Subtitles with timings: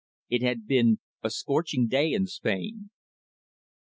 [0.31, 2.89] It had been a scorching day in Spain.